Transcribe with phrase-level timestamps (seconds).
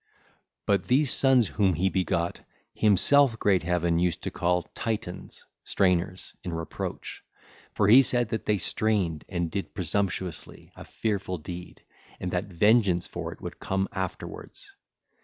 [0.67, 0.73] (ll.
[0.79, 1.13] 207 210) But these
[1.51, 2.41] sons whom he begot
[2.73, 7.23] himself great Heaven used to call Titans (Strainers) in reproach,
[7.75, 11.83] for he said that they strained and did presumptuously a fearful deed,
[12.19, 14.73] and that vengeance for it would come afterwards.